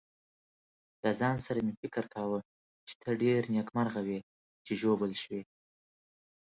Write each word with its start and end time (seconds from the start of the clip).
له 1.03 1.09
ځان 1.19 1.37
سره 1.45 1.59
مې 1.65 1.73
فکر 1.81 2.03
کاوه 2.13 2.39
چې 2.87 2.93
ته 3.01 3.09
ډېر 3.23 3.41
نېکمرغه 3.53 4.01
وې 4.07 4.19
چې 4.65 4.73
ژوبل 4.81 5.11
شوې. 5.21 5.41